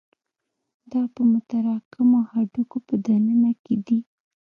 دا 0.91 1.01
په 1.13 1.21
متراکمو 1.31 2.19
هډوکو 2.31 2.77
په 2.87 2.95
دننه 3.05 3.51
کې 3.63 3.75
دي. 3.85 3.99